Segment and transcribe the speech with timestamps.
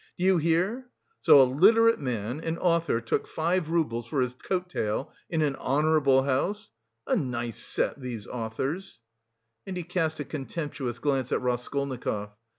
[0.17, 0.89] Do you hear?
[1.21, 5.55] So a literary man, an author took five roubles for his coat tail in an
[5.55, 6.71] 'honourable house'?
[7.05, 9.01] A nice set, these authors!"
[9.67, 12.31] And he cast a contemptuous glance at Raskolnikov.